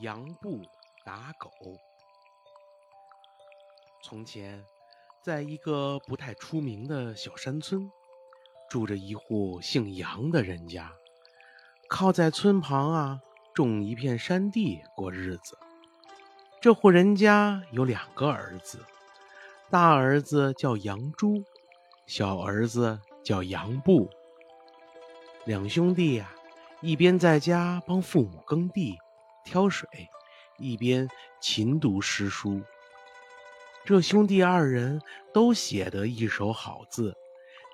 [0.00, 0.60] 杨布
[1.04, 1.50] 打狗。
[4.02, 4.64] 从前，
[5.22, 7.88] 在一个不太出名的小山村，
[8.68, 10.92] 住着一户姓杨的人家，
[11.88, 13.20] 靠在村旁啊，
[13.54, 15.56] 种一片山地过日子。
[16.60, 18.84] 这户人家有两个儿子，
[19.70, 21.44] 大儿子叫杨朱，
[22.06, 24.10] 小儿子叫杨布。
[25.44, 26.34] 两兄弟呀，
[26.80, 28.98] 一边在家帮父母耕地、
[29.44, 29.88] 挑水，
[30.58, 31.08] 一边
[31.40, 32.62] 勤读诗书。
[33.84, 35.00] 这兄弟二人
[35.32, 37.14] 都写得一手好字，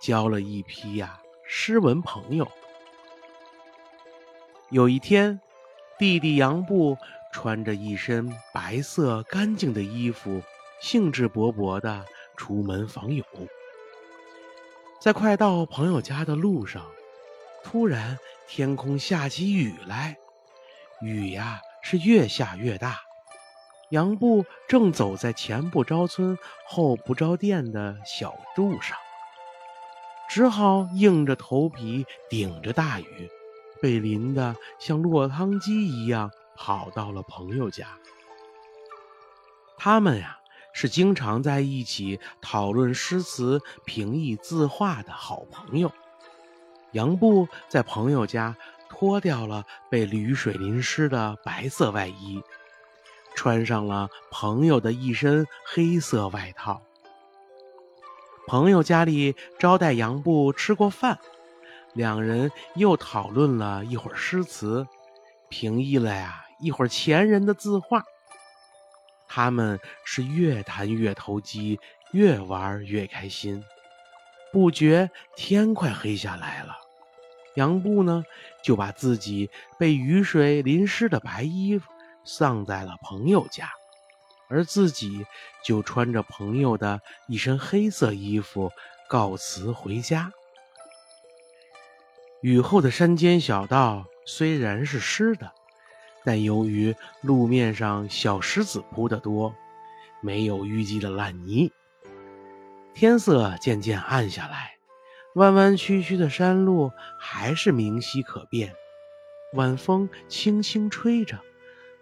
[0.00, 2.48] 交了一批呀诗文朋友。
[4.70, 5.40] 有一天，
[5.98, 6.96] 弟弟杨布
[7.32, 10.42] 穿着一身白色干净的衣服，
[10.80, 12.04] 兴致勃勃地
[12.36, 13.24] 出门访友。
[15.00, 16.86] 在快到朋友家的路上，
[17.64, 20.16] 突然，天空下起雨来，
[21.00, 23.00] 雨呀是越下越大。
[23.90, 28.96] 杨布正走在前不着村后不着店的小路上，
[30.28, 33.30] 只好硬着头皮顶着大雨，
[33.80, 37.86] 被淋得像落汤鸡一样，跑到了朋友家。
[39.78, 40.38] 他们呀
[40.72, 45.92] 是经常在一起讨论诗词、评议字画的好朋友。
[46.92, 48.56] 杨布在朋友家
[48.88, 52.42] 脱掉了被雨水淋湿的白色外衣，
[53.34, 56.80] 穿上了朋友的一身黑色外套。
[58.46, 61.18] 朋友家里招待杨布吃过饭，
[61.94, 64.86] 两人又讨论了一会儿诗词，
[65.48, 68.04] 评议了呀一会儿前人的字画。
[69.28, 71.80] 他们是越谈越投机，
[72.12, 73.62] 越玩越开心。
[74.52, 76.85] 不觉天快黑下来了。
[77.56, 78.24] 杨布呢，
[78.62, 81.90] 就把自己被雨水淋湿的白衣服
[82.24, 83.70] 丧在了朋友家，
[84.48, 85.26] 而自己
[85.64, 88.70] 就穿着朋友的一身黑色衣服
[89.08, 90.32] 告辞回家。
[92.42, 95.50] 雨后的山间小道虽然是湿的，
[96.24, 99.54] 但由于路面上小石子铺得多，
[100.20, 101.72] 没有淤积的烂泥。
[102.94, 104.75] 天色渐渐暗下来。
[105.36, 108.74] 弯弯曲曲的山路还是明晰可辨，
[109.52, 111.38] 晚风轻轻吹着，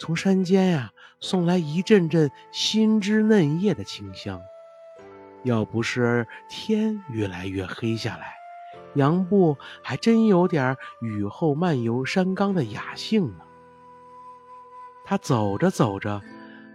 [0.00, 4.42] 从山间呀送来一阵阵新枝嫩叶的清香。
[5.44, 8.34] 要不是天越来越黑下来，
[8.94, 13.44] 杨布还真有点雨后漫游山冈的雅兴呢。
[15.04, 16.20] 他走着走着，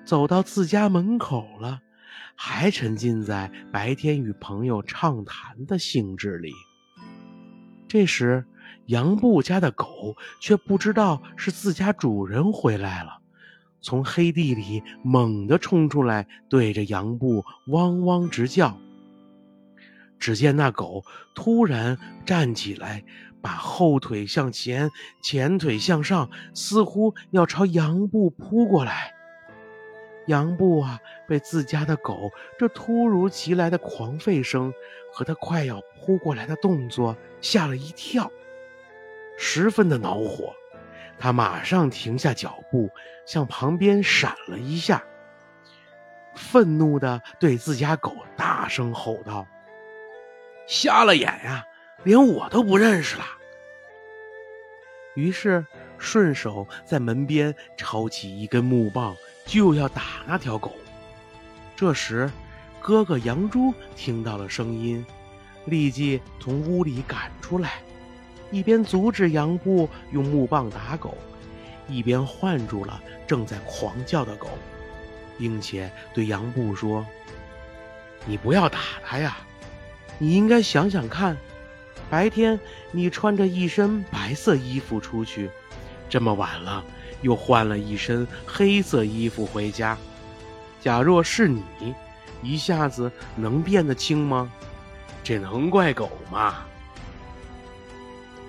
[0.05, 1.81] 走到自家门口了。
[2.35, 6.51] 还沉浸在白天与朋友畅谈的兴致里。
[7.87, 8.45] 这时，
[8.87, 13.19] 杨布家的狗却不知道是自家主人回来了，
[13.81, 18.77] 从黑地里猛地冲出来，对着杨布汪汪直叫。
[20.19, 21.03] 只见那狗
[21.33, 23.03] 突然站起来，
[23.41, 24.89] 把后腿向前，
[25.23, 29.14] 前腿向上，似乎要朝杨布扑过来。
[30.25, 34.74] 杨布啊，被自家的狗这突如其来的狂吠声
[35.12, 38.31] 和他快要扑过来的动作吓了一跳，
[39.38, 40.53] 十分的恼火。
[41.18, 42.90] 他马上停下脚步，
[43.25, 45.03] 向旁边闪了一下，
[46.36, 49.47] 愤怒的对自家狗大声吼道
[50.68, 51.66] ：“瞎了眼呀，
[52.03, 53.24] 连我都不认识了！”
[55.16, 55.66] 于是
[55.97, 59.16] 顺手在门边抄起一根木棒。
[59.45, 60.73] 就要打那条狗。
[61.75, 62.31] 这时，
[62.81, 65.06] 哥哥杨朱听到了声音，
[65.66, 67.73] 立即从屋里赶出来，
[68.51, 71.17] 一边阻止杨布用木棒打狗，
[71.88, 74.47] 一边唤住了正在狂叫的狗，
[75.38, 77.06] 并且对杨布说
[78.25, 79.38] ：“你不要打他呀！
[80.17, 81.35] 你应该想想看，
[82.09, 82.57] 白天
[82.91, 85.50] 你穿着一身白色衣服出去，
[86.09, 86.83] 这么晚了。”
[87.25, 89.98] 又换了一身黑色衣服回家。
[90.80, 91.63] 假若是你，
[92.44, 94.51] 一下子能变得清吗？
[95.24, 96.57] 这能怪狗吗？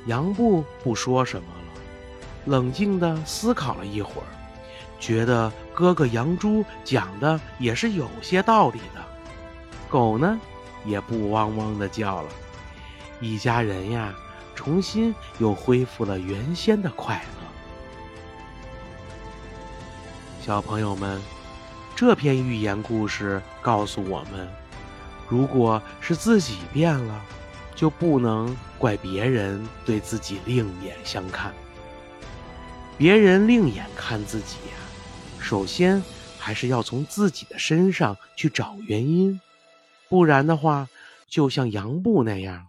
[0.04, 1.80] 杨布不说什么了，
[2.44, 4.28] 冷静地思考了一会儿，
[5.00, 9.02] 觉得哥哥杨朱讲的也是有些道理的。
[9.88, 10.38] 狗呢，
[10.84, 12.28] 也不汪汪地叫了。
[13.22, 14.14] 一家人呀，
[14.54, 17.35] 重新又恢复了原先的快乐。
[20.46, 21.20] 小朋友们，
[21.96, 24.48] 这篇寓言故事告诉我们：
[25.28, 27.20] 如果是自己变了，
[27.74, 31.52] 就不能怪别人对自己另眼相看。
[32.96, 34.76] 别人另眼看自己呀，
[35.40, 36.00] 首先
[36.38, 39.40] 还是要从自己的身上去找原因，
[40.08, 40.88] 不然的话，
[41.28, 42.68] 就像杨布那样，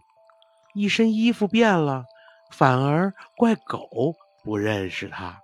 [0.74, 2.06] 一身衣服变了，
[2.50, 5.40] 反而怪狗不认识他。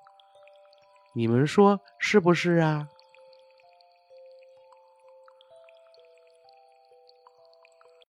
[1.16, 2.88] 你们说是不是啊？